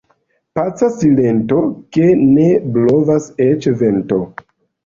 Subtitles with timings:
[0.59, 1.59] Paca silento,
[1.97, 4.21] ke ne blovas eĉ vento.